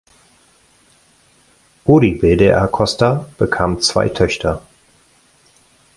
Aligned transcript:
Uribe 1.95 2.35
de 2.35 2.49
Acosta 2.53 3.29
bekam 3.37 3.79
zwei 3.81 4.09
Töchter. 4.09 4.63